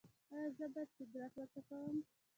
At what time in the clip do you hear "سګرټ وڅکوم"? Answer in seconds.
0.97-1.95